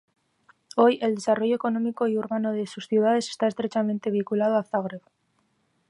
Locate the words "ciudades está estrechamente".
2.87-4.09